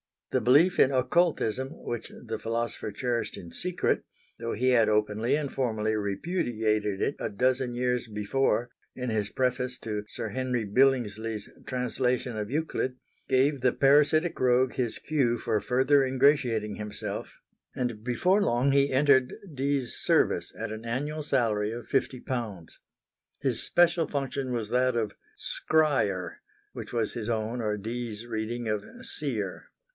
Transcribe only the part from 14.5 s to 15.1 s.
his